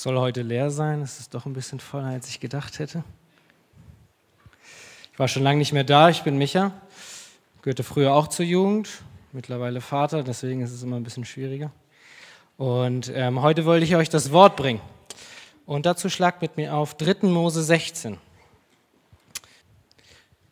[0.00, 1.02] Soll heute leer sein.
[1.02, 3.04] Es ist doch ein bisschen voller, als ich gedacht hätte.
[5.12, 6.08] Ich war schon lange nicht mehr da.
[6.08, 6.72] Ich bin Micha.
[7.60, 8.88] Gehörte früher auch zur Jugend.
[9.32, 10.22] Mittlerweile Vater.
[10.22, 11.70] Deswegen ist es immer ein bisschen schwieriger.
[12.56, 14.80] Und ähm, heute wollte ich euch das Wort bringen.
[15.66, 17.26] Und dazu schlagt mit mir auf 3.
[17.26, 18.16] Mose 16.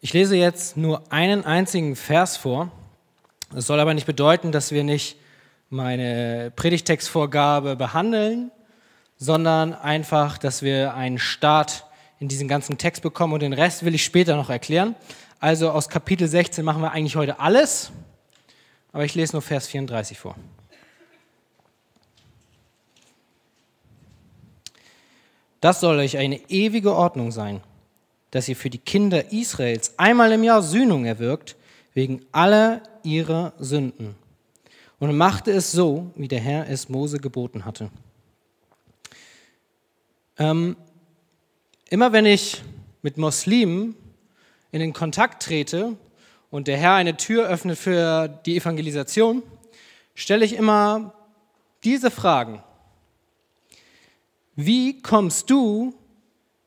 [0.02, 2.70] Ich lese jetzt nur einen einzigen Vers vor.
[3.50, 5.16] Das soll aber nicht bedeuten, dass wir nicht
[5.70, 8.50] meine Predigtextvorgabe behandeln,
[9.18, 11.84] sondern einfach, dass wir einen Start
[12.20, 14.94] in diesen ganzen Text bekommen und den Rest will ich später noch erklären.
[15.40, 17.90] Also aus Kapitel 16 machen wir eigentlich heute alles,
[18.92, 20.36] aber ich lese nur Vers 34 vor.
[25.60, 27.60] Das soll euch eine ewige Ordnung sein,
[28.30, 31.56] dass ihr für die Kinder Israels einmal im Jahr Sühnung erwirkt,
[31.94, 34.14] wegen aller ihrer Sünden.
[35.00, 37.90] Und machte es so, wie der Herr es Mose geboten hatte.
[40.38, 40.76] Ähm,
[41.90, 42.62] immer wenn ich
[43.02, 43.96] mit Muslimen
[44.70, 45.96] in den Kontakt trete
[46.50, 49.42] und der Herr eine Tür öffnet für die Evangelisation,
[50.14, 51.14] stelle ich immer
[51.82, 52.62] diese Fragen.
[54.54, 55.94] Wie kommst du,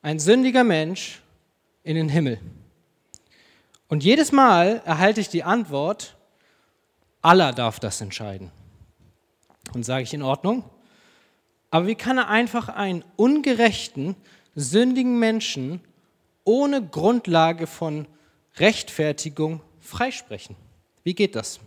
[0.02, 1.22] ein sündiger Mensch,
[1.82, 2.40] in den Himmel?
[3.88, 6.16] Und jedes Mal erhalte ich die Antwort,
[7.20, 8.50] Allah darf das entscheiden.
[9.74, 10.64] Und sage ich in Ordnung?
[11.72, 14.14] Aber wie kann er einfach einen ungerechten,
[14.54, 15.80] sündigen Menschen
[16.44, 18.06] ohne Grundlage von
[18.58, 20.54] Rechtfertigung freisprechen?
[21.02, 21.60] Wie geht das?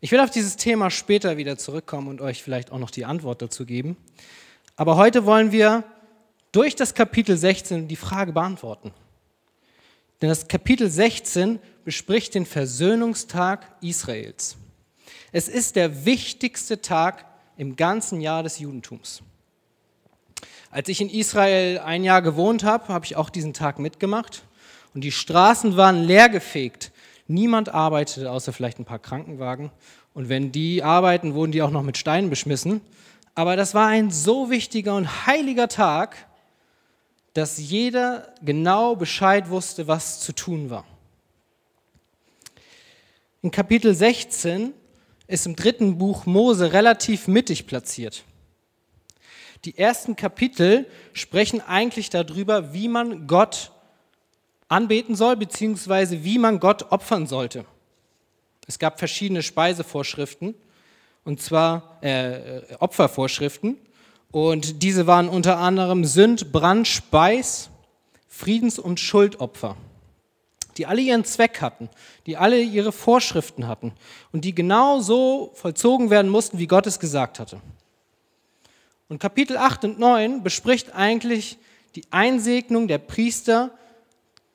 [0.00, 3.42] Ich will auf dieses Thema später wieder zurückkommen und euch vielleicht auch noch die Antwort
[3.42, 3.98] dazu geben.
[4.74, 5.84] Aber heute wollen wir
[6.50, 8.94] durch das Kapitel 16 die Frage beantworten.
[10.22, 14.56] Denn das Kapitel 16 bespricht den Versöhnungstag Israels.
[15.30, 17.29] Es ist der wichtigste Tag
[17.60, 19.20] im ganzen Jahr des Judentums.
[20.70, 24.44] Als ich in Israel ein Jahr gewohnt habe, habe ich auch diesen Tag mitgemacht
[24.94, 26.90] und die Straßen waren leergefegt.
[27.26, 29.70] Niemand arbeitete, außer vielleicht ein paar Krankenwagen.
[30.14, 32.80] Und wenn die arbeiten, wurden die auch noch mit Steinen beschmissen.
[33.34, 36.16] Aber das war ein so wichtiger und heiliger Tag,
[37.34, 40.86] dass jeder genau Bescheid wusste, was zu tun war.
[43.42, 44.72] In Kapitel 16
[45.30, 48.24] ist im dritten Buch Mose relativ mittig platziert.
[49.64, 53.72] Die ersten Kapitel sprechen eigentlich darüber, wie man Gott
[54.68, 57.64] anbeten soll, beziehungsweise wie man Gott opfern sollte.
[58.66, 60.54] Es gab verschiedene Speisevorschriften,
[61.24, 63.76] und zwar äh, Opfervorschriften.
[64.30, 67.68] Und diese waren unter anderem Sünd, Brand, Speis,
[68.28, 69.76] Friedens- und Schuldopfer
[70.80, 71.90] die alle ihren Zweck hatten,
[72.24, 73.92] die alle ihre Vorschriften hatten
[74.32, 77.60] und die genau so vollzogen werden mussten, wie Gott es gesagt hatte.
[79.10, 81.58] Und Kapitel 8 und 9 bespricht eigentlich
[81.96, 83.72] die Einsegnung der Priester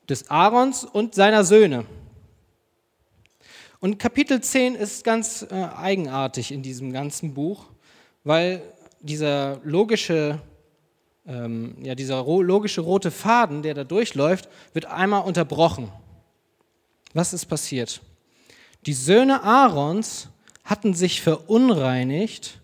[0.10, 1.86] des Aarons und seiner Söhne.
[3.80, 7.66] Und Kapitel 10 ist ganz äh, eigenartig in diesem ganzen Buch,
[8.24, 8.64] weil
[9.00, 10.40] dieser logische,
[11.28, 15.92] ähm, ja, dieser logische rote Faden, der da durchläuft, wird einmal unterbrochen.
[17.16, 18.02] Was ist passiert?
[18.86, 20.28] Die Söhne Aarons
[20.66, 22.60] hatten sich verunreinigt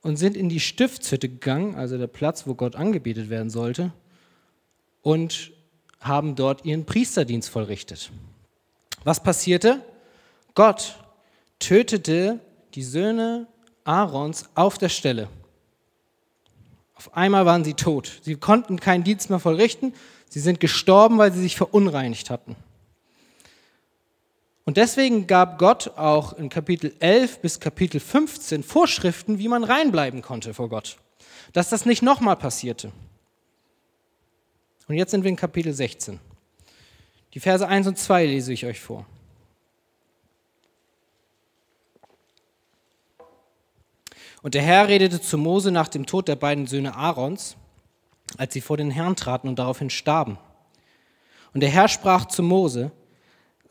[0.00, 3.92] und sind in die Stiftshütte gegangen, also der Platz, wo Gott angebetet werden sollte,
[5.02, 5.52] und
[6.00, 8.10] haben dort ihren Priesterdienst vollrichtet.
[9.04, 9.84] Was passierte?
[10.54, 10.98] Gott
[11.58, 12.40] tötete
[12.74, 13.46] die Söhne
[13.84, 15.28] Aarons auf der Stelle.
[16.94, 18.20] Auf einmal waren sie tot.
[18.22, 19.92] Sie konnten keinen Dienst mehr vollrichten.
[20.30, 22.56] Sie sind gestorben, weil sie sich verunreinigt hatten.
[24.64, 30.22] Und deswegen gab Gott auch in Kapitel 11 bis Kapitel 15 Vorschriften, wie man reinbleiben
[30.22, 30.98] konnte vor Gott.
[31.52, 32.92] Dass das nicht nochmal passierte.
[34.86, 36.20] Und jetzt sind wir in Kapitel 16.
[37.34, 39.06] Die Verse 1 und 2 lese ich euch vor.
[44.42, 47.56] Und der Herr redete zu Mose nach dem Tod der beiden Söhne Aarons,
[48.38, 50.38] als sie vor den Herrn traten und daraufhin starben.
[51.54, 52.92] Und der Herr sprach zu Mose,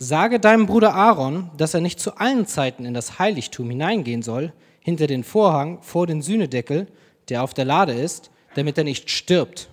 [0.04, 4.52] Sage deinem Bruder Aaron, dass er nicht zu allen Zeiten in das Heiligtum hineingehen soll,
[4.80, 6.88] hinter den Vorhang vor den Sühnedeckel,
[7.30, 9.70] der auf der Lade ist, damit er nicht stirbt.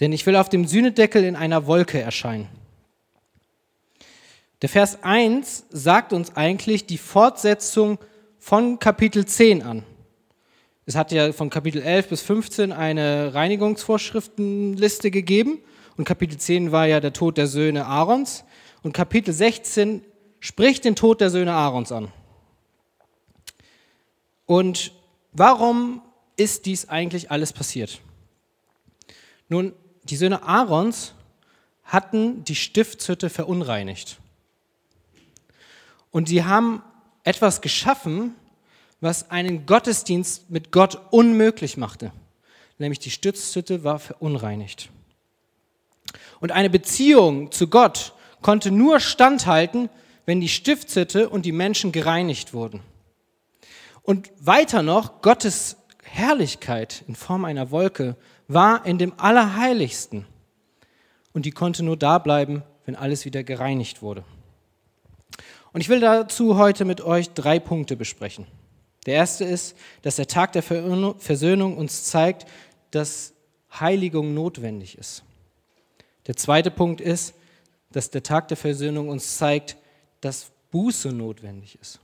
[0.00, 2.48] Denn ich will auf dem Sühnedeckel in einer Wolke erscheinen.
[4.62, 7.98] Der Vers 1 sagt uns eigentlich die Fortsetzung
[8.38, 9.82] von Kapitel 10 an.
[10.86, 15.58] Es hat ja von Kapitel 11 bis 15 eine Reinigungsvorschriftenliste gegeben
[15.98, 18.44] und Kapitel 10 war ja der Tod der Söhne Aarons.
[18.88, 20.02] Und Kapitel 16
[20.40, 22.10] spricht den Tod der Söhne Aarons an.
[24.46, 24.92] Und
[25.32, 26.00] warum
[26.38, 28.00] ist dies eigentlich alles passiert?
[29.50, 29.74] Nun,
[30.04, 31.12] die Söhne Aarons
[31.84, 34.16] hatten die Stiftshütte verunreinigt.
[36.10, 36.82] Und sie haben
[37.24, 38.36] etwas geschaffen,
[39.02, 42.10] was einen Gottesdienst mit Gott unmöglich machte.
[42.78, 44.88] Nämlich die Stiftshütte war verunreinigt.
[46.40, 49.88] Und eine Beziehung zu Gott konnte nur standhalten,
[50.26, 52.80] wenn die Stiftshütte und die Menschen gereinigt wurden.
[54.02, 60.26] Und weiter noch, Gottes Herrlichkeit in Form einer Wolke war in dem Allerheiligsten.
[61.32, 64.24] Und die konnte nur da bleiben, wenn alles wieder gereinigt wurde.
[65.72, 68.46] Und ich will dazu heute mit euch drei Punkte besprechen.
[69.06, 72.46] Der erste ist, dass der Tag der Versöhnung uns zeigt,
[72.90, 73.34] dass
[73.78, 75.22] Heiligung notwendig ist.
[76.26, 77.34] Der zweite Punkt ist,
[77.90, 79.76] dass der Tag der Versöhnung uns zeigt,
[80.20, 82.00] dass Buße notwendig ist.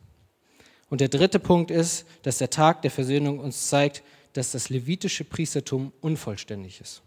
[0.91, 4.03] Und der dritte Punkt ist, dass der Tag der Versöhnung uns zeigt,
[4.33, 7.03] dass das levitische Priestertum unvollständig ist.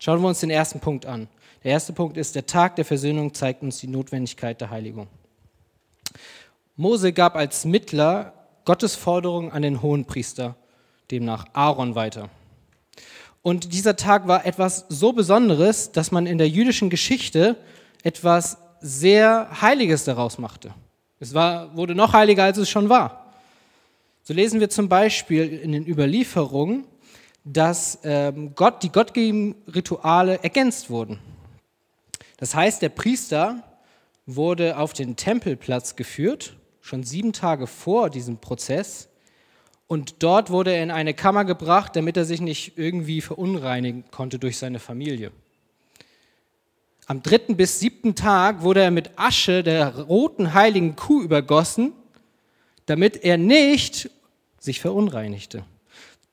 [0.00, 1.28] Schauen wir uns den ersten Punkt an.
[1.62, 5.06] Der erste Punkt ist, der Tag der Versöhnung zeigt uns die Notwendigkeit der Heiligung.
[6.76, 8.32] Mose gab als Mittler
[8.64, 10.56] Gottes Forderung an den Hohenpriester,
[11.10, 12.30] demnach Aaron, weiter.
[13.42, 17.56] Und dieser Tag war etwas so Besonderes, dass man in der jüdischen Geschichte
[18.04, 20.72] etwas sehr Heiliges daraus machte.
[21.18, 23.32] Es war, wurde noch heiliger, als es schon war.
[24.22, 26.84] So lesen wir zum Beispiel in den Überlieferungen,
[27.44, 31.18] dass ähm, Gott, die gottgegebenen Rituale ergänzt wurden.
[32.36, 33.62] Das heißt, der Priester
[34.26, 39.08] wurde auf den Tempelplatz geführt, schon sieben Tage vor diesem Prozess,
[39.92, 44.38] und dort wurde er in eine Kammer gebracht, damit er sich nicht irgendwie verunreinigen konnte
[44.38, 45.32] durch seine Familie.
[47.04, 51.92] Am dritten bis siebten Tag wurde er mit Asche der roten heiligen Kuh übergossen,
[52.86, 54.08] damit er nicht
[54.58, 55.62] sich verunreinigte.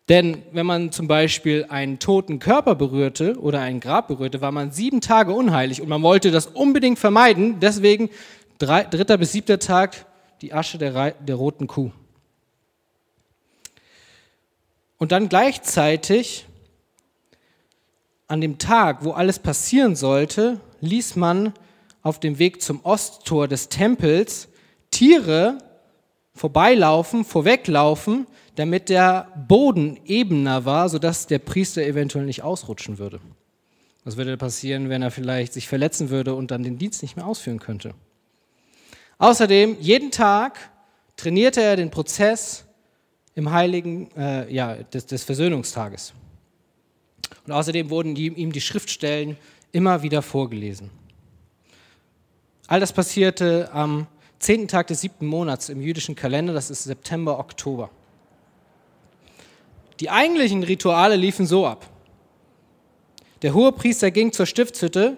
[0.08, 4.72] Denn wenn man zum Beispiel einen toten Körper berührte oder ein Grab berührte, war man
[4.72, 7.60] sieben Tage unheilig und man wollte das unbedingt vermeiden.
[7.60, 8.10] Deswegen
[8.58, 10.06] drei, dritter bis siebter Tag
[10.42, 11.92] die Asche der, der roten Kuh.
[15.00, 16.46] Und dann gleichzeitig
[18.28, 21.54] an dem Tag, wo alles passieren sollte, ließ man
[22.04, 24.50] auf dem Weg zum Osttor des Tempels
[24.92, 25.58] Tiere
[26.36, 33.20] vorbeilaufen, vorweglaufen, damit der Boden ebener war, sodass der Priester eventuell nicht ausrutschen würde.
[34.04, 37.26] Was würde passieren, wenn er vielleicht sich verletzen würde und dann den Dienst nicht mehr
[37.26, 37.94] ausführen könnte?
[39.18, 40.72] Außerdem, jeden Tag
[41.16, 42.66] trainierte er den Prozess
[43.40, 46.14] im heiligen, äh, ja, des, des Versöhnungstages.
[47.48, 49.38] Und außerdem wurden die, ihm die Schriftstellen
[49.72, 50.90] immer wieder vorgelesen.
[52.68, 54.08] All das passierte am
[54.40, 57.90] zehnten Tag des siebten Monats im jüdischen Kalender, das ist September, Oktober.
[60.02, 61.90] Die eigentlichen Rituale liefen so ab.
[63.42, 65.18] Der hohe Priester ging zur Stiftshütte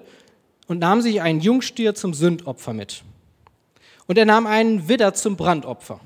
[0.68, 3.04] und nahm sich einen Jungstier zum Sündopfer mit.
[4.06, 6.00] Und er nahm einen Widder zum Brandopfer.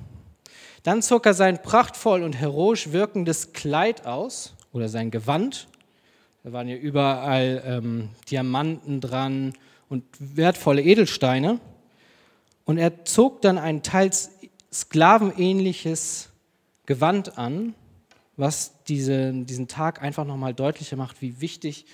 [0.85, 5.67] Dann zog er sein prachtvoll und heroisch wirkendes Kleid aus oder sein Gewand.
[6.43, 9.53] Da waren ja überall ähm, Diamanten dran
[9.89, 11.59] und wertvolle Edelsteine.
[12.65, 14.29] Und er zog dann ein teils
[14.71, 16.29] sklavenähnliches
[16.85, 17.73] Gewand an,
[18.37, 21.87] was diese, diesen Tag einfach nochmal deutlicher macht, wie wichtig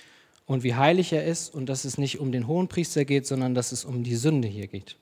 [0.44, 3.54] und wie heilig er ist und dass es nicht um den hohen Priester geht, sondern
[3.54, 4.96] dass es um die Sünde hier geht.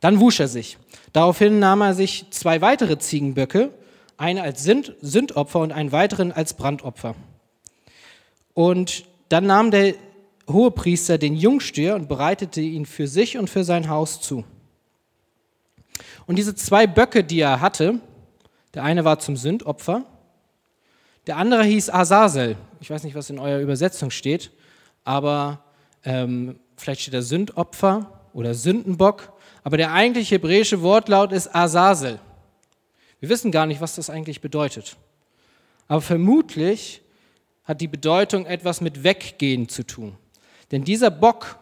[0.00, 0.78] Dann wusch er sich.
[1.12, 3.72] Daraufhin nahm er sich zwei weitere Ziegenböcke,
[4.16, 7.14] einen als Sündopfer und einen weiteren als Brandopfer.
[8.54, 9.94] Und dann nahm der
[10.48, 14.44] Hohepriester den Jungstier und bereitete ihn für sich und für sein Haus zu.
[16.26, 18.00] Und diese zwei Böcke, die er hatte,
[18.74, 20.04] der eine war zum Sündopfer,
[21.26, 22.56] der andere hieß Azazel.
[22.80, 24.52] Ich weiß nicht, was in eurer Übersetzung steht,
[25.04, 25.64] aber
[26.04, 29.32] ähm, vielleicht steht da Sündopfer oder Sündenbock
[29.66, 32.20] aber der eigentliche hebräische Wortlaut ist Azazel.
[33.18, 34.96] Wir wissen gar nicht, was das eigentlich bedeutet.
[35.88, 37.02] Aber vermutlich
[37.64, 40.14] hat die Bedeutung etwas mit Weggehen zu tun.
[40.70, 41.58] Denn dieser Bock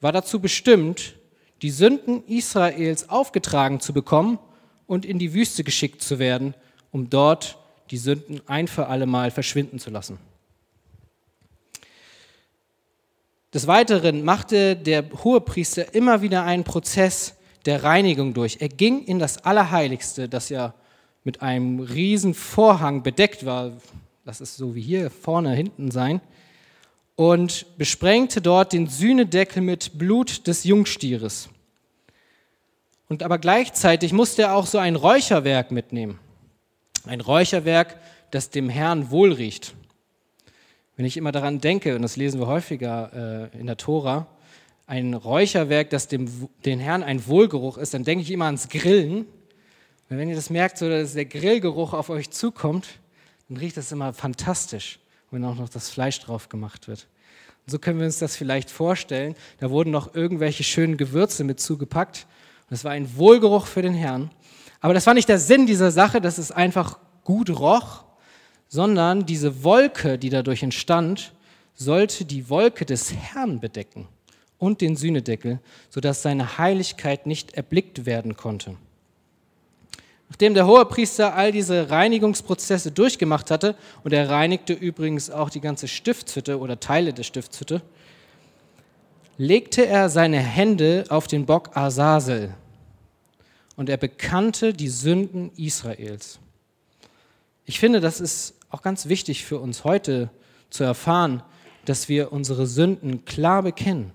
[0.00, 1.16] war dazu bestimmt,
[1.60, 4.38] die Sünden Israels aufgetragen zu bekommen
[4.86, 6.54] und in die Wüste geschickt zu werden,
[6.92, 7.58] um dort
[7.90, 10.18] die Sünden ein für alle Mal verschwinden zu lassen.
[13.54, 18.56] Des Weiteren machte der Hohepriester immer wieder einen Prozess der Reinigung durch.
[18.58, 20.74] Er ging in das Allerheiligste, das ja
[21.22, 23.70] mit einem riesen Vorhang bedeckt war.
[24.24, 26.20] Das ist so wie hier vorne, hinten sein.
[27.14, 31.48] Und besprengte dort den Sühnedeckel mit Blut des Jungstieres.
[33.08, 36.18] Und aber gleichzeitig musste er auch so ein Räucherwerk mitnehmen.
[37.06, 38.00] Ein Räucherwerk,
[38.32, 39.74] das dem Herrn wohlriecht.
[40.96, 44.28] Wenn ich immer daran denke, und das lesen wir häufiger äh, in der Tora,
[44.86, 46.28] ein Räucherwerk, das dem
[46.64, 49.26] den Herrn ein Wohlgeruch ist, dann denke ich immer ans Grillen.
[50.10, 53.00] Und wenn ihr das merkt, so dass der Grillgeruch auf euch zukommt,
[53.48, 54.98] dann riecht das immer fantastisch,
[55.30, 57.08] wenn auch noch das Fleisch drauf gemacht wird.
[57.66, 59.34] Und so können wir uns das vielleicht vorstellen.
[59.58, 62.26] Da wurden noch irgendwelche schönen Gewürze mit zugepackt.
[62.68, 64.30] Und es war ein Wohlgeruch für den Herrn.
[64.80, 68.04] Aber das war nicht der Sinn dieser Sache, dass es einfach gut roch,
[68.74, 71.32] sondern diese Wolke, die dadurch entstand,
[71.76, 74.08] sollte die Wolke des Herrn bedecken
[74.58, 78.76] und den Sühnedeckel, sodass seine Heiligkeit nicht erblickt werden konnte.
[80.28, 85.86] Nachdem der Hohepriester all diese Reinigungsprozesse durchgemacht hatte, und er reinigte übrigens auch die ganze
[85.86, 87.80] Stiftshütte oder Teile der Stiftshütte,
[89.38, 92.52] legte er seine Hände auf den Bock Asasel
[93.76, 96.40] und er bekannte die Sünden Israels.
[97.66, 100.28] Ich finde, das ist auch ganz wichtig für uns heute
[100.68, 101.42] zu erfahren,
[101.86, 104.12] dass wir unsere Sünden klar bekennen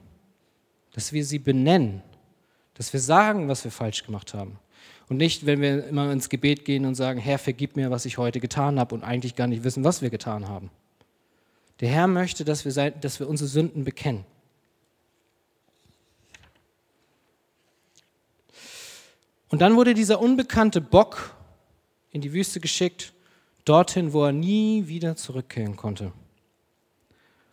[0.99, 2.01] dass wir sie benennen,
[2.73, 4.59] dass wir sagen, was wir falsch gemacht haben.
[5.07, 8.17] Und nicht, wenn wir immer ins Gebet gehen und sagen, Herr, vergib mir, was ich
[8.17, 10.69] heute getan habe und eigentlich gar nicht wissen, was wir getan haben.
[11.79, 14.25] Der Herr möchte, dass wir, dass wir unsere Sünden bekennen.
[19.47, 21.35] Und dann wurde dieser unbekannte Bock
[22.11, 23.13] in die Wüste geschickt,
[23.65, 26.11] dorthin, wo er nie wieder zurückkehren konnte.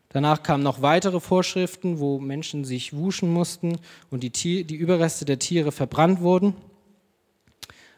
[0.09, 3.79] Danach kamen noch weitere Vorschriften, wo Menschen sich wuschen mussten
[4.11, 6.55] und die, Tier, die Überreste der Tiere verbrannt wurden.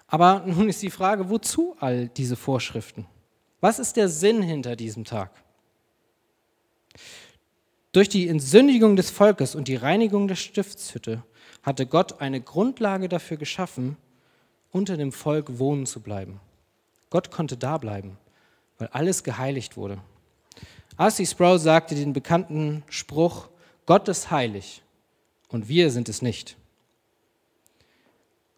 [0.09, 3.07] Aber nun ist die Frage, wozu all diese Vorschriften?
[3.61, 5.31] Was ist der Sinn hinter diesem Tag?
[7.93, 11.23] Durch die Entsündigung des Volkes und die Reinigung der Stiftshütte
[11.63, 13.97] hatte Gott eine Grundlage dafür geschaffen,
[14.71, 16.41] unter dem Volk wohnen zu bleiben.
[17.11, 18.19] Gott konnte da bleiben,
[18.79, 19.99] weil alles geheiligt wurde.
[20.99, 21.27] R.C.
[21.27, 23.49] Sproul sagte den bekannten Spruch,
[23.87, 24.83] Gott ist heilig
[25.49, 26.57] und wir sind es nicht.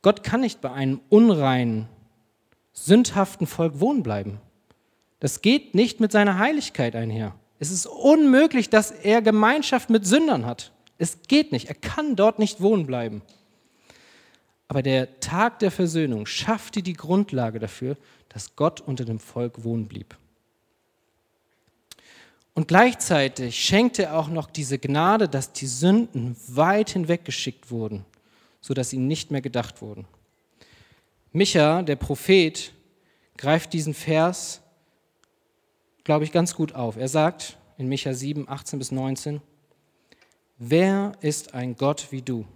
[0.03, 1.87] Gott kann nicht bei einem unreinen,
[2.73, 4.41] sündhaften Volk wohnen bleiben.
[5.21, 7.35] Das geht nicht mit seiner Heiligkeit einher.
[7.59, 10.73] Es ist unmöglich, dass er Gemeinschaft mit Sündern hat.
[10.97, 11.69] Es geht nicht.
[11.69, 13.21] Er kann dort nicht wohnen bleiben.
[14.67, 17.97] Aber der Tag der Versöhnung schaffte die Grundlage dafür,
[18.31, 20.17] dass Gott unter dem Volk wohnen blieb.
[22.55, 28.05] Und gleichzeitig schenkte er auch noch diese Gnade, dass die Sünden weit hinweggeschickt wurden,
[28.61, 30.07] sodass ihnen nicht mehr gedacht wurden.
[31.33, 32.73] Micha, der Prophet,
[33.37, 34.61] greift diesen Vers,
[36.05, 36.97] glaube ich, ganz gut auf.
[36.97, 39.41] Er sagt in Micha 7, 18 bis 19,
[40.59, 42.47] Wer ist ein Gott wie du,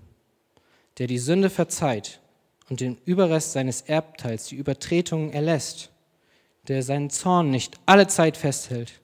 [0.99, 2.21] der die Sünde verzeiht
[2.68, 5.90] und den Überrest seines Erbteils, die Übertretungen erlässt,
[6.68, 9.00] der seinen Zorn nicht alle Zeit festhält,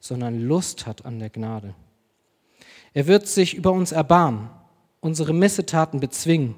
[0.00, 1.74] sondern Lust hat an der Gnade.
[2.92, 4.50] Er wird sich über uns erbarmen,
[5.00, 6.56] unsere Missetaten bezwingen.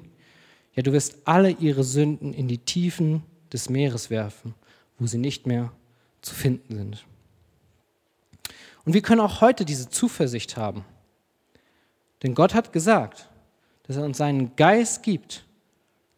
[0.75, 4.53] Ja, du wirst alle ihre Sünden in die Tiefen des Meeres werfen,
[4.99, 5.71] wo sie nicht mehr
[6.21, 7.05] zu finden sind.
[8.85, 10.85] Und wir können auch heute diese Zuversicht haben.
[12.23, 13.29] Denn Gott hat gesagt,
[13.83, 15.45] dass er uns seinen Geist gibt,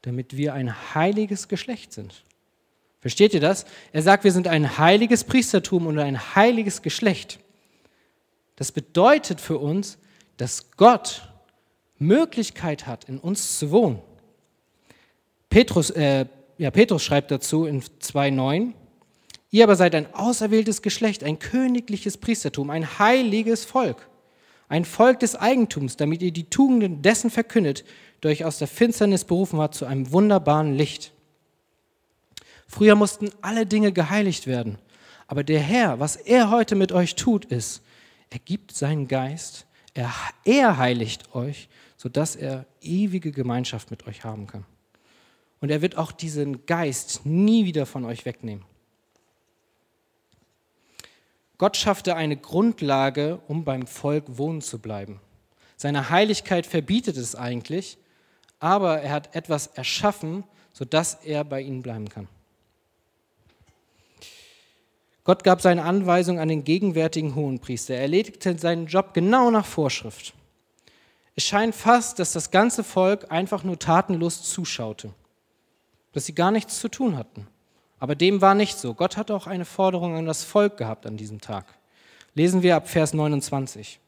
[0.02, 2.24] damit wir ein heiliges Geschlecht sind.
[3.02, 3.66] Versteht ihr das?
[3.94, 7.40] Er sagt, wir sind ein heiliges Priestertum und ein heiliges Geschlecht.
[8.56, 9.98] Das bedeutet für uns,
[10.38, 11.30] dass Gott
[11.98, 14.02] Möglichkeit hat, in uns zu wohnen.
[15.50, 16.26] Petrus, äh,
[16.58, 18.74] ja, Petrus schreibt dazu in 2,9,
[19.52, 24.08] ihr aber seid ein auserwähltes Geschlecht, ein königliches Priestertum, ein heiliges Volk,
[24.68, 27.84] ein Volk des Eigentums, damit ihr die Tugenden dessen verkündet,
[28.24, 31.14] der euch aus der Finsternis berufen hat zu einem wunderbaren Licht.
[32.68, 34.78] Früher mussten alle Dinge geheiligt werden.
[35.28, 37.82] Aber der Herr, was er heute mit euch tut, ist,
[38.30, 40.12] er gibt seinen Geist, er,
[40.44, 44.66] er heiligt euch, sodass er ewige Gemeinschaft mit euch haben kann.
[45.62, 48.66] Und er wird auch diesen Geist nie wieder von euch wegnehmen.
[51.58, 55.20] Gott schaffte eine Grundlage, um beim Volk wohnen zu bleiben.
[55.76, 57.98] Seine Heiligkeit verbietet es eigentlich,
[58.60, 62.28] aber er hat etwas erschaffen, sodass er bei ihnen bleiben kann.
[65.24, 67.94] Gott gab seine Anweisung an den gegenwärtigen Hohenpriester.
[67.94, 70.34] Er erledigte seinen Job genau nach Vorschrift.
[71.36, 75.14] Es scheint fast, dass das ganze Volk einfach nur tatenlos zuschaute,
[76.14, 77.48] dass sie gar nichts zu tun hatten.
[78.00, 78.94] Aber dem war nicht so.
[78.94, 81.66] Gott hat auch eine Forderung an das Volk gehabt an diesem Tag.
[82.34, 84.00] Lesen wir ab Vers 29.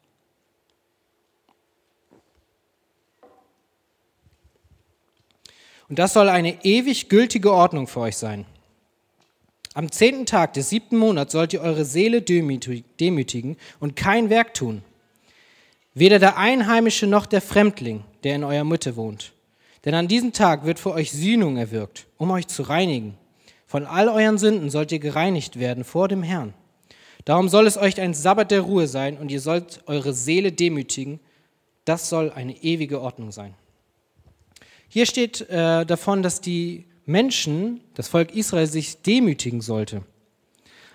[5.91, 8.45] Und das soll eine ewig gültige Ordnung für euch sein.
[9.74, 14.83] Am zehnten Tag des siebten Monats sollt ihr eure Seele demütigen und kein Werk tun.
[15.93, 19.33] Weder der Einheimische noch der Fremdling, der in eurer Mitte wohnt.
[19.83, 23.17] Denn an diesem Tag wird für euch Sühnung erwirkt, um euch zu reinigen.
[23.67, 26.53] Von all euren Sünden sollt ihr gereinigt werden vor dem Herrn.
[27.25, 31.19] Darum soll es euch ein Sabbat der Ruhe sein und ihr sollt eure Seele demütigen.
[31.83, 33.55] Das soll eine ewige Ordnung sein.
[34.93, 40.03] Hier steht äh, davon, dass die Menschen, das Volk Israel, sich demütigen sollte.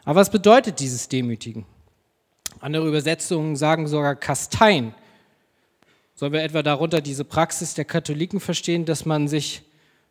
[0.05, 1.65] Aber was bedeutet dieses Demütigen?
[2.61, 4.95] Andere Übersetzungen sagen sogar Kastein.
[6.15, 9.63] Sollen wir etwa darunter diese Praxis der Katholiken verstehen, dass man sich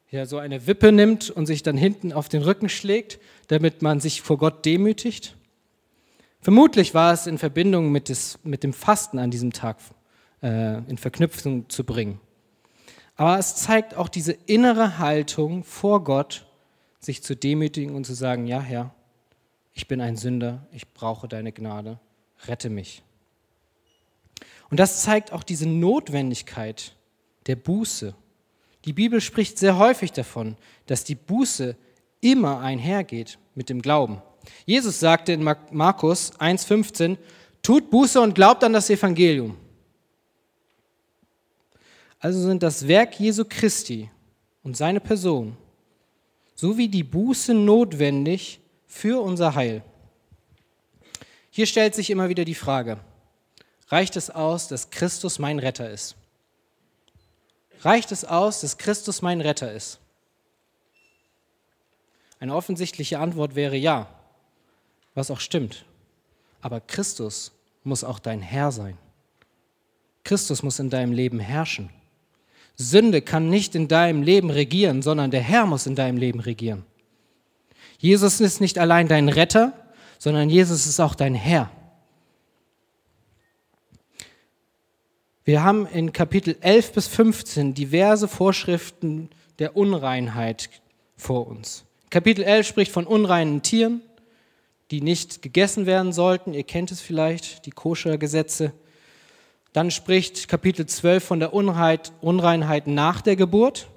[0.09, 3.99] ja so eine Wippe nimmt und sich dann hinten auf den Rücken schlägt, damit man
[3.99, 5.35] sich vor Gott demütigt?
[6.41, 9.77] Vermutlich war es in Verbindung mit, des, mit dem Fasten an diesem Tag
[10.41, 12.19] äh, in Verknüpfung zu bringen.
[13.15, 16.45] Aber es zeigt auch diese innere Haltung vor Gott,
[16.99, 18.93] sich zu demütigen und zu sagen, ja Herr,
[19.73, 21.99] ich bin ein Sünder, ich brauche deine Gnade,
[22.45, 23.03] rette mich.
[24.69, 26.95] Und das zeigt auch diese Notwendigkeit
[27.47, 28.15] der Buße.
[28.85, 31.75] Die Bibel spricht sehr häufig davon, dass die Buße
[32.21, 34.21] immer einhergeht mit dem Glauben.
[34.65, 37.17] Jesus sagte in Markus 1,15,
[37.61, 39.57] tut Buße und glaubt an das Evangelium.
[42.25, 44.09] Also sind das Werk Jesu Christi
[44.63, 45.55] und seine Person
[46.55, 49.83] sowie die Buße notwendig für unser Heil.
[51.51, 52.97] Hier stellt sich immer wieder die Frage,
[53.89, 56.15] reicht es aus, dass Christus mein Retter ist?
[57.81, 59.99] Reicht es aus, dass Christus mein Retter ist?
[62.39, 64.09] Eine offensichtliche Antwort wäre ja
[65.13, 65.85] was auch stimmt.
[66.59, 67.51] Aber Christus
[67.83, 68.97] muss auch dein Herr sein.
[70.23, 71.91] Christus muss in deinem Leben herrschen.
[72.77, 76.83] Sünde kann nicht in deinem Leben regieren, sondern der Herr muss in deinem Leben regieren.
[77.97, 79.73] Jesus ist nicht allein dein Retter,
[80.19, 81.71] sondern Jesus ist auch dein Herr.
[85.43, 90.69] Wir haben in Kapitel 11 bis 15 diverse Vorschriften der Unreinheit
[91.15, 91.85] vor uns.
[92.09, 94.01] Kapitel 11 spricht von unreinen Tieren,
[94.91, 96.53] die nicht gegessen werden sollten.
[96.53, 98.73] Ihr kennt es vielleicht, die Koscher-Gesetze.
[99.75, 103.89] Dann spricht Kapitel 12 von der Unreinheit, Unreinheit nach der Geburt.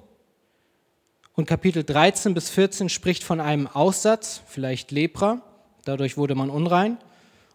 [1.35, 5.41] Und Kapitel 13 bis 14 spricht von einem Aussatz, vielleicht Lepra,
[5.85, 6.97] dadurch wurde man unrein.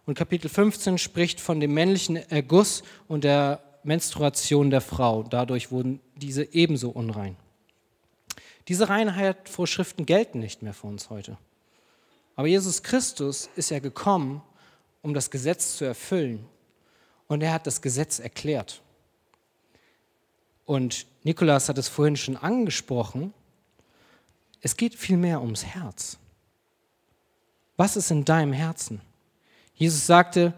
[0.07, 5.99] Und Kapitel 15 spricht von dem männlichen Erguss und der Menstruation der Frau, dadurch wurden
[6.15, 7.35] diese ebenso unrein.
[8.69, 11.37] Diese Reinheitsvorschriften gelten nicht mehr für uns heute.
[12.35, 14.41] Aber Jesus Christus ist ja gekommen,
[15.03, 16.47] um das Gesetz zu erfüllen.
[17.27, 18.81] Und er hat das Gesetz erklärt.
[20.65, 23.33] Und Nikolas hat es vorhin schon angesprochen.
[24.61, 26.17] Es geht vielmehr ums Herz.
[27.77, 29.01] Was ist in deinem Herzen?
[29.73, 30.53] Jesus sagte,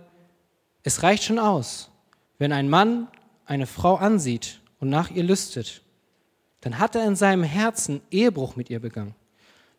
[0.83, 1.89] es reicht schon aus,
[2.37, 3.07] wenn ein Mann
[3.45, 5.81] eine Frau ansieht und nach ihr lüstet,
[6.61, 9.15] dann hat er in seinem Herzen Ehebruch mit ihr begangen.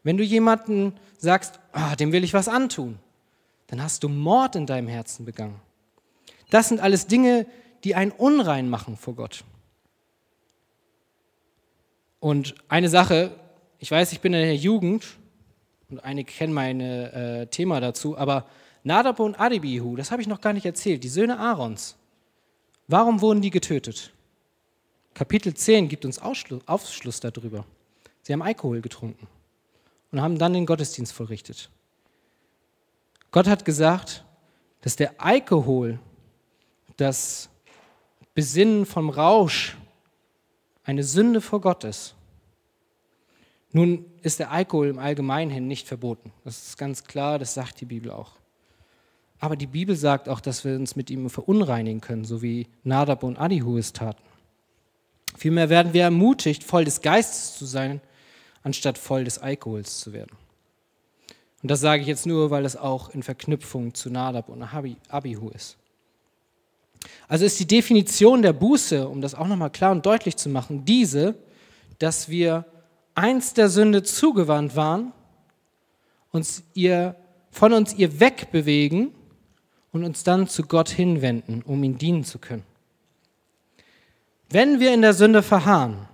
[0.02, 2.98] Wenn du jemanden sagst, ah, dem will ich was antun,
[3.68, 5.60] dann hast du Mord in deinem Herzen begangen.
[6.50, 7.46] Das sind alles Dinge,
[7.84, 9.44] die einen unrein machen vor Gott.
[12.20, 13.30] Und eine Sache,
[13.78, 15.06] ich weiß, ich bin in der Jugend
[15.88, 18.46] und einige kennen mein äh, Thema dazu, aber
[18.82, 21.96] Nadab und Adibihu, das habe ich noch gar nicht erzählt, die Söhne Aarons.
[22.88, 24.12] Warum wurden die getötet?
[25.14, 27.64] Kapitel 10 gibt uns Aufschluss darüber.
[28.22, 29.26] Sie haben Alkohol getrunken
[30.10, 31.70] und haben dann den Gottesdienst vollrichtet.
[33.30, 34.24] Gott hat gesagt,
[34.80, 35.98] dass der Alkohol,
[36.98, 37.48] das
[38.34, 39.76] Besinnen vom Rausch,
[40.84, 42.14] eine Sünde vor Gott ist.
[43.72, 46.32] Nun ist der Alkohol im Allgemeinen nicht verboten.
[46.44, 48.32] Das ist ganz klar, das sagt die Bibel auch.
[49.40, 53.22] Aber die Bibel sagt auch, dass wir uns mit ihm verunreinigen können, so wie Nadab
[53.22, 54.22] und Adihu es taten.
[55.36, 58.00] Vielmehr werden wir ermutigt, voll des Geistes zu sein
[58.62, 60.36] anstatt voll des Alkohols zu werden.
[61.62, 64.62] Und das sage ich jetzt nur, weil es auch in Verknüpfung zu Nadab und
[65.08, 65.76] Abihu ist.
[67.28, 70.84] Also ist die Definition der Buße, um das auch nochmal klar und deutlich zu machen,
[70.84, 71.34] diese,
[71.98, 72.64] dass wir
[73.14, 75.12] einst der Sünde zugewandt waren,
[76.30, 77.16] uns ihr,
[77.50, 79.12] von uns ihr wegbewegen
[79.92, 82.64] und uns dann zu Gott hinwenden, um ihm dienen zu können.
[84.50, 86.08] Wenn wir in der Sünde verharren,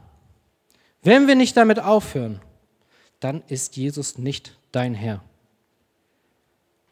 [1.03, 2.41] wenn wir nicht damit aufhören,
[3.21, 5.23] dann ist Jesus nicht dein Herr.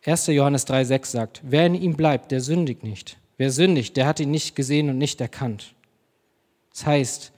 [0.05, 0.29] 1.
[0.29, 3.19] Johannes 3,6 sagt: Wer in ihm bleibt, der sündigt nicht.
[3.43, 5.75] Wer sündigt, der hat ihn nicht gesehen und nicht erkannt.
[6.71, 7.33] Das heißt,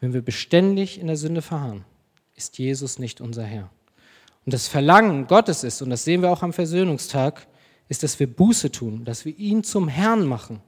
[0.00, 1.84] wenn wir beständig in der Sünde verharren,
[2.34, 3.68] ist Jesus nicht unser Herr.
[4.46, 7.46] und das Verlangen Gottes ist, und das sehen wir auch am Versöhnungstag,
[7.90, 10.62] ist, dass wir Buße tun, dass wir ihn zum Herrn machen,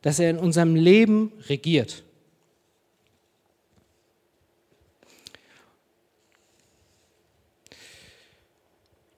[0.00, 2.02] dass er in unserem Leben regiert.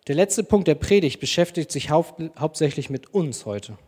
[0.08, 2.04] Der letzte Punkt der Predigt beschäftigt sich hau
[2.36, 3.78] hauptsächlich mit uns heute.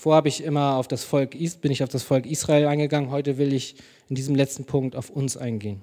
[0.00, 3.36] Vorher habe ich immer auf das Volk, bin ich auf das Volk Israel eingegangen, heute
[3.36, 3.74] will ich
[4.08, 5.82] in diesem letzten Punkt auf uns eingehen.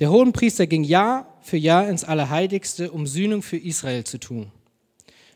[0.00, 4.50] Der Hohenpriester ging Jahr für Jahr ins Allerheiligste, um Sühnung für Israel zu tun.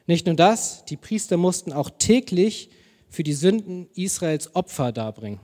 [0.09, 2.69] Nicht nur das, die Priester mussten auch täglich
[3.09, 5.39] für die Sünden Israels Opfer darbringen.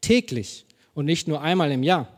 [0.00, 2.08] Täglich und nicht nur einmal im Jahr.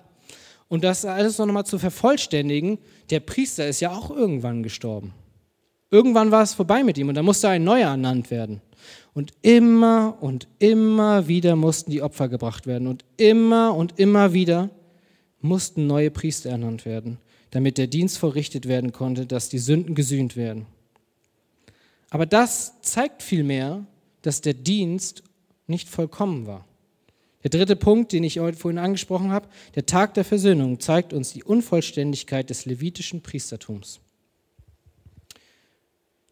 [0.68, 2.79] Und das alles noch einmal zu vervollständigen,
[3.11, 5.12] der Priester ist ja auch irgendwann gestorben.
[5.92, 8.62] Irgendwann war es vorbei mit ihm und da musste ein neuer ernannt werden.
[9.12, 14.70] Und immer und immer wieder mussten die Opfer gebracht werden und immer und immer wieder
[15.42, 17.18] mussten neue Priester ernannt werden,
[17.50, 20.64] damit der Dienst verrichtet werden konnte, dass die Sünden gesühnt werden.
[22.09, 23.85] Aber das zeigt vielmehr,
[24.22, 25.22] dass der Dienst
[25.66, 26.64] nicht vollkommen war.
[27.42, 31.35] Der dritte Punkt, den ich heute vorhin angesprochen habe, der Tag der Versöhnung, zeigt uns
[31.35, 34.00] die Unvollständigkeit des levitischen Priestertums.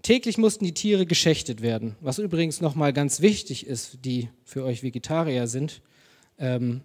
[0.03, 4.83] Täglich mussten die Tiere geschächtet werden, was übrigens nochmal ganz wichtig ist, die für euch
[4.83, 5.83] Vegetarier sind.
[6.39, 6.81] Ähm,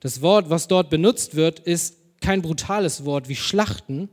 [0.00, 4.08] das Wort, was dort benutzt wird, ist kein brutales Wort wie Schlachten,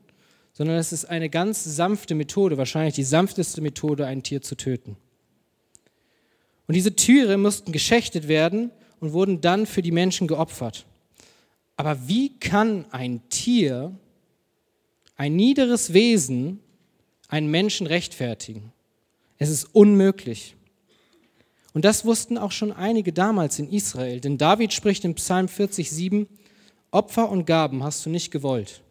[0.51, 4.97] sondern es ist eine ganz sanfte Methode, wahrscheinlich die sanfteste Methode, ein Tier zu töten.
[6.67, 10.85] Und diese Tiere mussten geschächtet werden und wurden dann für die Menschen geopfert.
[11.77, 13.97] Aber wie kann ein Tier,
[15.15, 16.59] ein niederes Wesen,
[17.27, 18.71] einen Menschen rechtfertigen?
[19.37, 20.55] Es ist unmöglich.
[21.73, 26.27] Und das wussten auch schon einige damals in Israel, denn David spricht in Psalm 40,7:
[26.91, 28.81] Opfer und Gaben hast du nicht gewollt.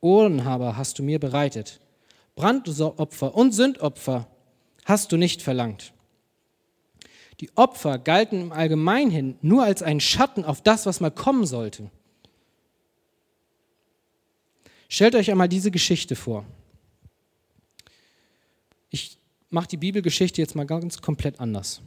[0.00, 1.80] Ohrenhaber hast du mir bereitet.
[2.34, 4.26] Brandopfer und Sündopfer
[4.84, 5.92] hast du nicht verlangt.
[7.40, 11.90] Die Opfer galten im Allgemeinen nur als ein Schatten auf das, was mal kommen sollte.
[14.88, 16.44] Stellt euch einmal diese Geschichte vor.
[19.50, 21.80] Ich mache die Bibelgeschichte jetzt mal ganz komplett anders.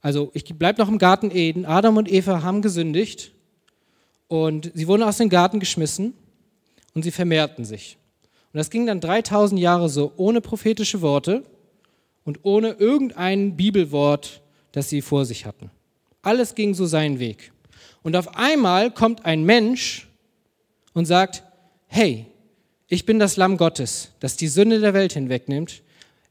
[0.00, 1.64] Also ich bleibe noch im Garten Eden.
[1.64, 3.30] Adam und Eva haben gesündigt
[4.26, 6.14] und sie wurden aus dem Garten geschmissen
[6.92, 7.98] und sie vermehrten sich.
[8.52, 11.44] Und das ging dann 3000 Jahre so, ohne prophetische Worte
[12.24, 15.70] und ohne irgendein Bibelwort das sie vor sich hatten.
[16.20, 17.52] Alles ging so seinen Weg.
[18.02, 20.08] Und auf einmal kommt ein Mensch
[20.94, 21.44] und sagt,
[21.86, 22.26] hey,
[22.88, 25.84] ich bin das Lamm Gottes, das die Sünde der Welt hinwegnimmt.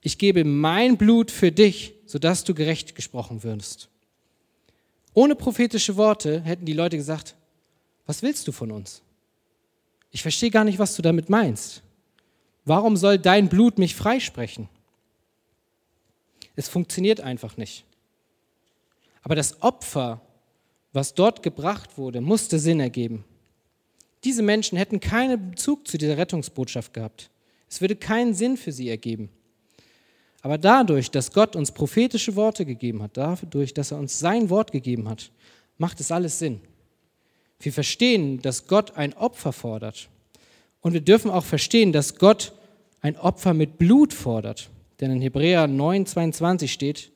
[0.06, 3.90] Ich gebe mein Blut für dich, sodass du gerecht gesprochen wirst.
[5.16, 7.34] Ohne prophetische Worte hätten die Leute gesagt,
[8.06, 9.02] was willst du von uns?
[10.12, 11.82] Ich verstehe gar nicht, was du damit meinst.
[12.66, 14.70] Warum soll dein Blut mich freisprechen?
[16.56, 17.84] Es funktioniert einfach nicht.
[19.24, 20.22] Aber das Opfer,
[20.94, 23.26] was dort gebracht wurde, musste Sinn ergeben.
[24.24, 27.32] Diese Menschen hätten keinen Bezug zu dieser Rettungsbotschaft gehabt.
[27.68, 29.32] Es würde keinen Sinn für sie ergeben.
[30.46, 34.72] Aber dadurch, dass Gott uns prophetische Worte gegeben hat, dadurch, dass er uns sein Wort
[34.72, 35.32] gegeben hat,
[35.80, 36.62] macht es alles Sinn.
[37.60, 40.08] Wir verstehen, dass Gott ein Opfer fordert.
[40.82, 42.54] Und wir dürfen auch verstehen, dass Gott
[43.02, 44.70] ein Opfer mit Blut fordert.
[45.02, 47.12] Denn in Hebräer 9, 22 steht,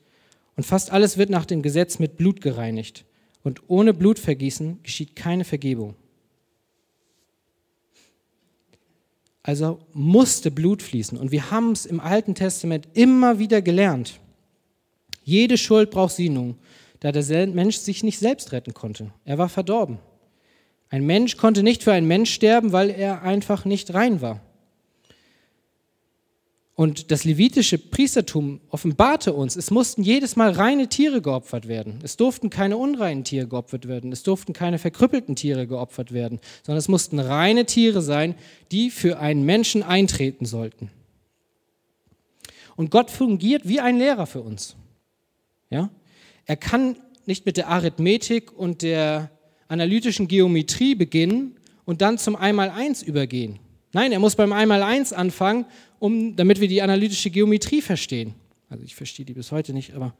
[0.56, 3.04] und fast alles wird nach dem Gesetz mit Blut gereinigt.
[3.44, 5.94] Und ohne Blutvergießen geschieht keine Vergebung.
[9.50, 11.18] Also musste Blut fließen.
[11.18, 14.20] Und wir haben es im Alten Testament immer wieder gelernt.
[15.24, 16.56] Jede Schuld braucht Sühnung,
[17.00, 19.10] da der Mensch sich nicht selbst retten konnte.
[19.24, 19.98] Er war verdorben.
[20.88, 24.40] Ein Mensch konnte nicht für einen Mensch sterben, weil er einfach nicht rein war.
[26.80, 31.98] Und das levitische Priestertum offenbarte uns, es mussten jedes Mal reine Tiere geopfert werden.
[32.02, 34.12] Es durften keine unreinen Tiere geopfert werden.
[34.12, 38.34] Es durften keine verkrüppelten Tiere geopfert werden, sondern es mussten reine Tiere sein,
[38.72, 40.90] die für einen Menschen eintreten sollten.
[42.76, 44.74] Und Gott fungiert wie ein Lehrer für uns.
[45.68, 45.90] Ja?
[46.46, 49.30] Er kann nicht mit der Arithmetik und der
[49.68, 53.58] analytischen Geometrie beginnen und dann zum Einmaleins übergehen.
[53.92, 55.66] Nein, er muss beim Einmaleins anfangen
[56.00, 58.34] um, damit wir die analytische Geometrie verstehen.
[58.68, 60.14] Also ich verstehe die bis heute nicht, aber.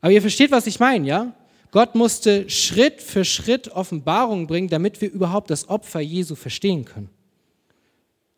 [0.00, 1.34] Aber ihr versteht, was ich meine, ja?
[1.70, 7.10] Gott musste Schritt für Schritt Offenbarungen bringen, damit wir überhaupt das Opfer Jesu verstehen können.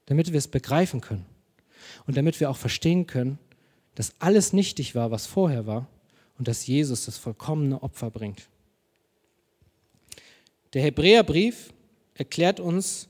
[0.07, 1.25] Damit wir es begreifen können.
[2.07, 3.39] Und damit wir auch verstehen können,
[3.95, 5.87] dass alles nichtig war, was vorher war,
[6.39, 8.49] und dass Jesus das vollkommene Opfer bringt.
[10.75, 11.73] Der Hebräerbrief
[12.15, 13.09] erklärt uns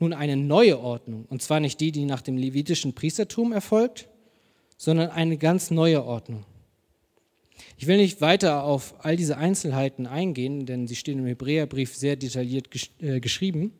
[0.00, 1.26] nun eine neue Ordnung.
[1.28, 4.08] Und zwar nicht die, die nach dem levitischen Priestertum erfolgt,
[4.76, 6.44] sondern eine ganz neue Ordnung.
[7.76, 12.16] Ich will nicht weiter auf all diese Einzelheiten eingehen, denn sie stehen im Hebräerbrief sehr
[12.16, 13.72] detailliert gesch äh, geschrieben.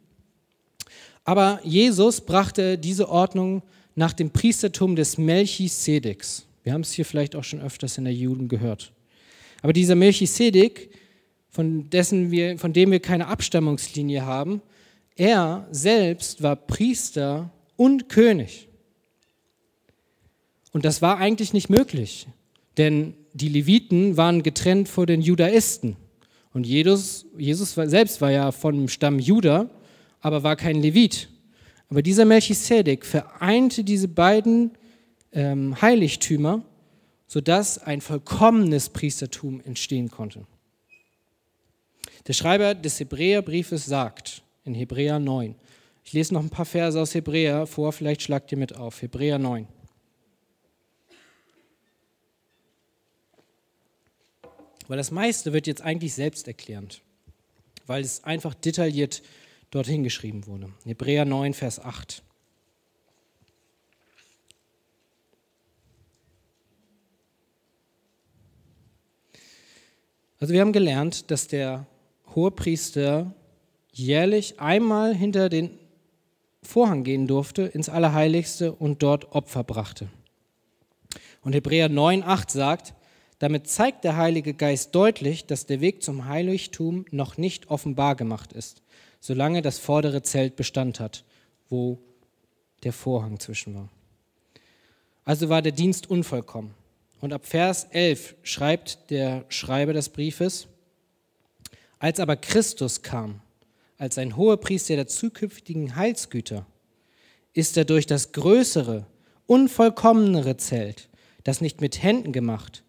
[1.24, 3.62] Aber Jesus brachte diese Ordnung
[3.94, 6.46] nach dem Priestertum des Melchisedeks.
[6.62, 8.92] Wir haben es hier vielleicht auch schon öfters in der Juden gehört.
[9.62, 10.90] Aber dieser Melchisedek,
[11.50, 14.60] von, dessen wir, von dem wir keine Abstammungslinie haben,
[15.16, 18.68] er selbst war Priester und König.
[20.72, 22.26] Und das war eigentlich nicht möglich,
[22.76, 25.96] denn die Leviten waren getrennt vor den Judaisten.
[26.52, 29.70] Und Jesus, Jesus selbst war ja vom Stamm Juda,
[30.20, 31.28] aber war kein Levit.
[31.90, 34.72] Aber dieser Melchisedek vereinte diese beiden
[35.32, 36.62] ähm, Heiligtümer,
[37.26, 40.46] sodass ein vollkommenes Priestertum entstehen konnte.
[42.26, 45.54] Der Schreiber des Hebräerbriefes sagt in Hebräer 9,
[46.04, 49.38] ich lese noch ein paar Verse aus Hebräer vor, vielleicht schlagt ihr mit auf, Hebräer
[49.38, 49.66] 9.
[54.86, 57.00] Weil das meiste wird jetzt eigentlich selbsterklärend,
[57.86, 59.22] weil es einfach detailliert
[59.70, 60.72] dorthin geschrieben wurde.
[60.84, 62.22] Hebräer 9, Vers 8.
[70.38, 71.86] Also wir haben gelernt, dass der
[72.34, 73.34] Hohepriester
[73.94, 75.70] jährlich einmal hinter den
[76.62, 80.08] Vorhang gehen durfte ins Allerheiligste und dort Opfer brachte.
[81.42, 82.94] Und Hebräer 9, 8 sagt,
[83.38, 88.52] damit zeigt der Heilige Geist deutlich, dass der Weg zum Heiligtum noch nicht offenbar gemacht
[88.52, 88.84] ist
[89.24, 91.24] solange das vordere Zelt Bestand hat,
[91.70, 91.98] wo
[92.82, 93.88] der Vorhang zwischen war.
[95.24, 96.74] Also war der Dienst unvollkommen.
[97.22, 100.66] Und ab Vers 11 schreibt der Schreiber des Briefes,
[101.98, 103.40] als aber Christus kam,
[103.98, 106.66] als ein hoher Priester der zukünftigen Heilsgüter,
[107.52, 109.06] ist er durch das größere,
[109.46, 111.08] unvollkommenere Zelt,
[111.44, 112.82] das nicht mit Händen gemacht,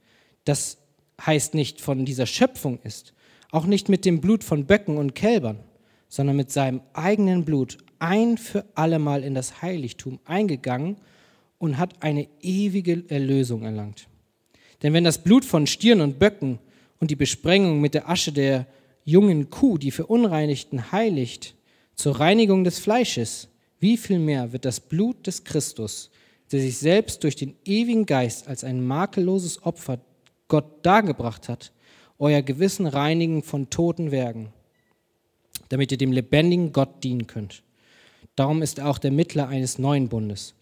[0.44, 0.78] das
[1.24, 3.14] heißt nicht von dieser Schöpfung ist,
[3.52, 5.60] auch nicht mit dem Blut von Böcken und Kälbern,
[6.10, 10.98] sondern mit seinem eigenen Blut ein für allemal in das Heiligtum eingegangen
[11.58, 14.08] und hat eine ewige Erlösung erlangt.
[14.84, 16.60] Denn wenn das Blut von Stieren und Böcken
[17.00, 18.68] und die Besprengung mit der Asche der
[19.06, 21.56] jungen Kuh die Verunreinigten heiligt
[21.96, 23.48] zur Reinigung des Fleisches,
[23.80, 26.12] wie viel mehr wird das Blut des Christus,
[26.52, 30.00] der sich selbst durch den ewigen Geist als ein makelloses Opfer
[30.50, 31.72] Gott dargebracht hat,
[32.20, 34.52] euer Gewissen reinigen von toten Werken
[35.70, 37.64] damit ihr dem lebendigen Gott dienen könnt.
[38.36, 40.56] Darum ist er auch der Mittler eines neuen Bundes,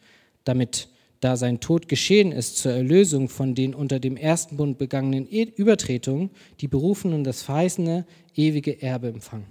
[0.44, 0.90] damit,
[1.24, 5.44] da sein Tod geschehen ist zur Erlösung von den unter dem ersten Bund begangenen e-
[5.56, 8.06] Übertretungen, die Berufenen das verheißene
[8.36, 9.48] ewige Erbe empfangen.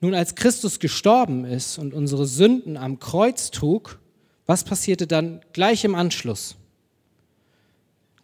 [0.00, 4.00] Nun, als Christus gestorben ist und unsere Sünden am Kreuz trug,
[4.46, 6.56] was passierte dann gleich im Anschluss?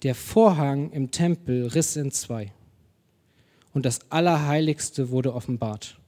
[0.02, 2.52] Der Vorhang im Tempel riss in zwei
[3.72, 5.98] und das Allerheiligste wurde offenbart.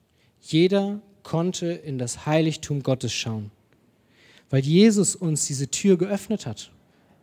[0.41, 3.51] Jeder konnte in das Heiligtum Gottes schauen,
[4.51, 6.71] weil Jesus uns diese Tür geöffnet hat.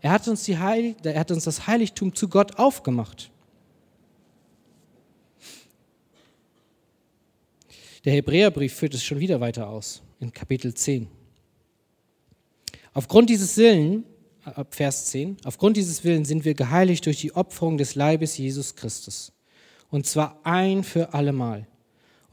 [0.01, 3.31] Er hat uns, die Heil er hat uns das Heiligtum zu Gott aufgemacht.
[8.03, 11.07] Der Hebräerbrief führt es schon wieder weiter aus, in Kapitel 10.
[12.93, 14.03] Aufgrund dieses Willen,
[14.43, 18.75] ab Vers 10, aufgrund dieses Willen sind wir geheiligt durch die Opferung des Leibes Jesus
[18.75, 19.31] Christus
[19.93, 21.67] und zwar ein für allemal.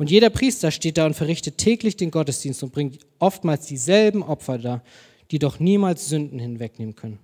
[0.01, 4.57] Und jeder Priester steht da und verrichtet täglich den Gottesdienst und bringt oftmals dieselben Opfer
[4.57, 4.83] dar,
[5.31, 7.19] die doch niemals Sünden hinwegnehmen können.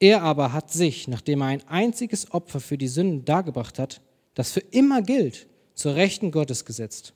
[0.00, 4.00] Er aber hat sich, nachdem er ein einziges Opfer für die Sünden dargebracht hat,
[4.32, 7.12] das für immer gilt, zur Rechten Gottes gesetzt.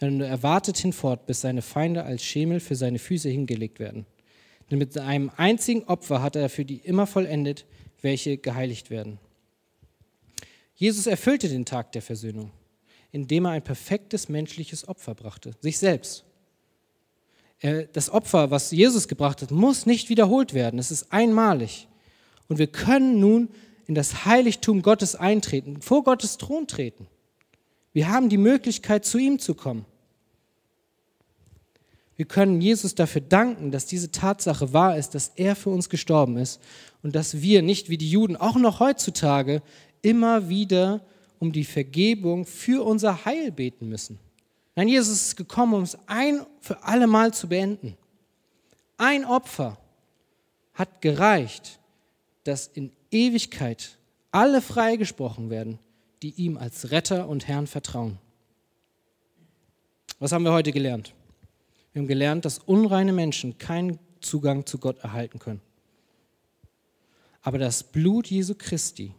[0.00, 4.06] Und er wartet hinfort, bis seine Feinde als Schemel für seine Füße hingelegt werden.
[4.70, 7.66] Denn mit einem einzigen Opfer hat er für die immer vollendet,
[8.00, 9.18] welche geheiligt werden.
[10.74, 12.52] Jesus erfüllte den Tag der Versöhnung,
[13.12, 16.24] indem er ein perfektes menschliches Opfer brachte, sich selbst.
[17.92, 20.78] Das Opfer, was Jesus gebracht hat, muss nicht wiederholt werden.
[20.78, 21.88] Es ist einmalig.
[22.48, 23.48] Und wir können nun
[23.86, 27.06] in das Heiligtum Gottes eintreten, vor Gottes Thron treten.
[27.92, 29.84] Wir haben die Möglichkeit, zu ihm zu kommen.
[32.16, 36.36] Wir können Jesus dafür danken, dass diese Tatsache wahr ist, dass er für uns gestorben
[36.36, 36.60] ist
[37.02, 39.62] und dass wir nicht wie die Juden auch noch heutzutage
[40.02, 41.00] immer wieder
[41.40, 44.20] um die Vergebung für unser Heil beten müssen.
[44.76, 47.96] Nein, Jesus ist gekommen, um es ein für alle Mal zu beenden.
[48.98, 49.78] Ein Opfer
[50.74, 51.80] hat gereicht,
[52.44, 53.98] dass in Ewigkeit
[54.30, 55.78] alle freigesprochen werden,
[56.22, 58.18] die ihm als Retter und Herrn vertrauen.
[60.18, 61.14] Was haben wir heute gelernt?
[61.92, 65.62] Wir haben gelernt, dass unreine Menschen keinen Zugang zu Gott erhalten können.
[67.42, 69.14] Aber das Blut Jesu Christi,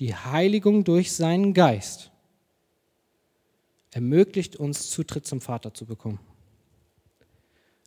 [0.00, 2.10] die Heiligung durch seinen Geist,
[3.90, 6.18] ermöglicht uns Zutritt zum Vater zu bekommen.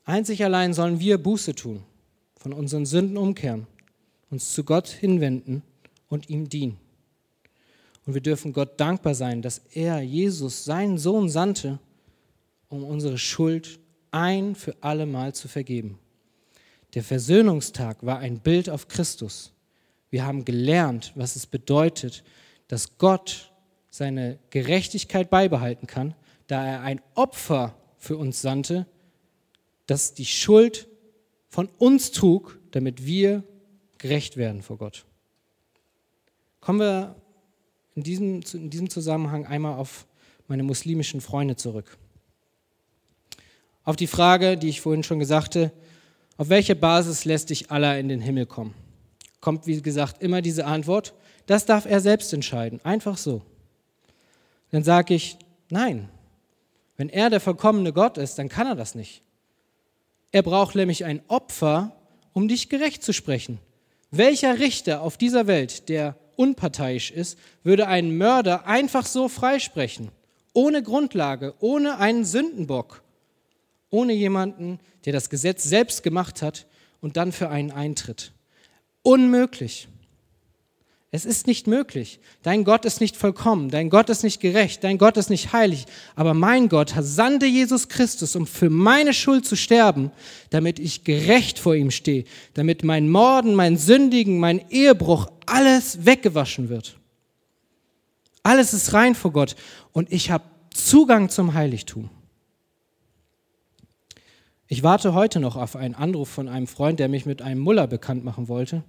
[0.05, 1.83] Einzig allein sollen wir Buße tun,
[2.37, 3.65] von unseren Sünden umkehren,
[4.29, 5.63] uns zu Gott hinwenden
[6.07, 6.77] und ihm dienen.
[8.05, 11.79] Und wir dürfen Gott dankbar sein, dass er, Jesus, seinen Sohn sandte,
[12.69, 13.79] um unsere Schuld
[14.11, 15.97] ein für alle Mal zu vergeben.
[16.93, 19.53] Der Versöhnungstag war ein Bild auf Christus.
[20.13, 22.23] Wir haben gelernt, was es bedeutet,
[22.67, 23.51] dass Gott
[23.89, 26.13] seine Gerechtigkeit beibehalten kann,
[26.45, 28.85] da er ein Opfer für uns sandte,
[29.87, 30.87] das die Schuld
[31.49, 33.43] von uns trug, damit wir
[33.97, 35.03] gerecht werden vor Gott.
[36.61, 37.15] Kommen wir
[37.95, 40.05] in diesem, in diesem Zusammenhang einmal auf
[40.47, 41.97] meine muslimischen Freunde zurück.
[43.83, 45.57] Auf die Frage, die ich vorhin schon gesagt
[46.37, 48.82] auf welche Basis lässt dich Allah in den Himmel kommen?
[49.43, 51.13] Kommt, wie gesagt, immer diese Antwort,
[51.47, 53.41] das darf er selbst entscheiden, einfach so.
[54.71, 55.37] Dann sage ich,
[55.69, 56.07] nein,
[56.95, 59.21] wenn er der vollkommene Gott ist, dann kann er das nicht.
[60.31, 61.93] Er braucht nämlich ein Opfer,
[62.31, 63.59] um dich gerecht zu sprechen.
[64.11, 70.09] Welcher Richter auf dieser Welt, der unparteiisch ist, würde einen Mörder einfach so freisprechen?
[70.53, 73.03] Ohne Grundlage, ohne einen Sündenbock,
[73.89, 76.65] ohne jemanden, der das Gesetz selbst gemacht hat
[77.01, 78.31] und dann für einen eintritt.
[79.03, 79.87] Unmöglich.
[81.15, 82.19] Es ist nicht möglich.
[82.41, 85.85] Dein Gott ist nicht vollkommen, dein Gott ist nicht gerecht, dein Gott ist nicht heilig.
[86.15, 90.11] Aber mein Gott sandte Jesus Christus, um für meine Schuld zu sterben,
[90.49, 92.23] damit ich gerecht vor ihm stehe,
[92.55, 96.97] damit mein Morden, mein Sündigen, mein Ehebruch, alles weggewaschen wird.
[98.41, 99.55] Alles ist rein vor Gott
[99.91, 102.09] und ich habe Zugang zum Heiligtum.
[104.67, 107.87] Ich warte heute noch auf einen Anruf von einem Freund, der mich mit einem Muller
[107.87, 108.83] bekannt machen wollte,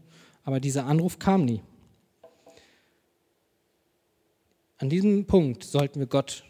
[0.44, 1.62] aber dieser Anruf kam nie.
[4.78, 6.44] An diesem Punkt sollten wir Gott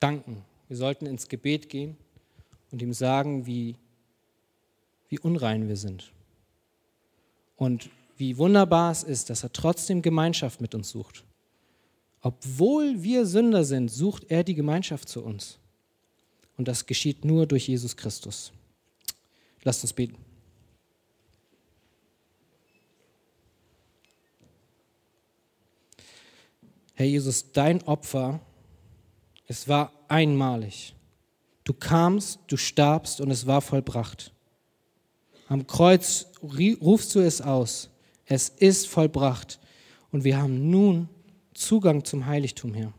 [0.00, 0.44] danken.
[0.68, 1.96] Wir sollten ins Gebet gehen
[2.70, 3.76] und ihm sagen, wie,
[5.08, 6.12] wie unrein wir sind.
[7.56, 11.24] Und wie wunderbar es ist, dass er trotzdem Gemeinschaft mit uns sucht.
[12.20, 15.58] Obwohl wir Sünder sind, sucht er die Gemeinschaft zu uns.
[16.62, 18.52] Und das geschieht nur durch Jesus Christus.
[19.64, 20.16] Lasst uns beten.
[26.94, 28.38] Herr Jesus, dein Opfer,
[29.48, 30.94] es war einmalig.
[31.64, 34.32] Du kamst, du starbst und es war vollbracht.
[35.48, 37.90] Am Kreuz rufst du es aus.
[38.24, 39.58] Es ist vollbracht.
[40.12, 41.08] Und wir haben nun
[41.54, 42.92] Zugang zum Heiligtum hier.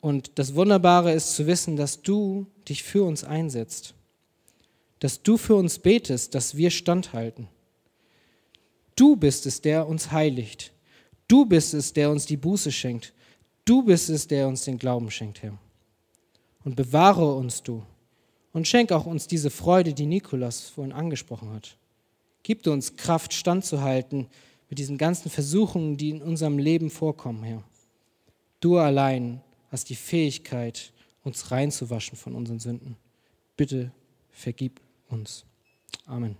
[0.00, 3.94] Und das Wunderbare ist zu wissen, dass du dich für uns einsetzt.
[5.00, 7.48] Dass du für uns betest, dass wir standhalten.
[8.96, 10.72] Du bist es, der uns heiligt.
[11.28, 13.12] Du bist es, der uns die Buße schenkt.
[13.64, 15.58] Du bist es, der uns den Glauben schenkt, Herr.
[16.64, 17.82] Und bewahre uns du.
[18.52, 21.76] Und schenk auch uns diese Freude, die Nikolas vorhin angesprochen hat.
[22.42, 24.26] Gib uns Kraft, standzuhalten
[24.68, 27.62] mit diesen ganzen Versuchungen, die in unserem Leben vorkommen, Herr.
[28.60, 32.96] Du allein hast die Fähigkeit, uns reinzuwaschen von unseren Sünden.
[33.56, 33.92] Bitte
[34.30, 35.44] vergib uns.
[36.06, 36.36] Amen.